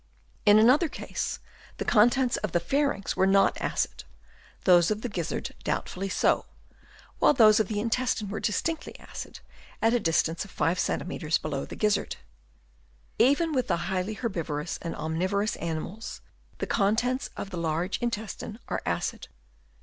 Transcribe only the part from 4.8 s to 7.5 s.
of the gizzard doubtfully so, while